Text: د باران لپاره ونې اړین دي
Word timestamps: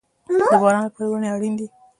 د 0.39 0.41
باران 0.63 0.83
لپاره 0.87 1.07
ونې 1.09 1.29
اړین 1.35 1.53
دي 1.59 1.67